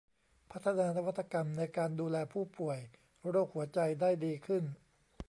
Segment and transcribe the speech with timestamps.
[0.51, 2.79] พัฒนานวัตกรรมในการดูแลผู้ป่วย
[3.29, 4.63] โรคหัวใจได้ดีขึ้น